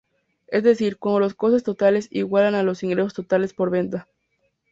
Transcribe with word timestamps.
Es 0.47 0.63
decir, 0.63 0.97
cuando 0.97 1.19
los 1.19 1.35
costes 1.35 1.61
totales 1.61 2.07
igualan 2.09 2.55
a 2.55 2.63
los 2.63 2.81
ingresos 2.81 3.13
totales 3.13 3.53
por 3.53 3.69
venta. 3.69 4.07